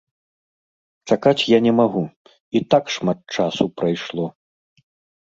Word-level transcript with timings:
Чакаць 1.11 1.47
я 1.51 1.59
не 1.67 1.73
магу, 1.81 2.03
і 2.57 2.65
так 2.75 2.85
шмат 2.97 3.19
часу 3.39 3.63
прайшло. 3.79 4.25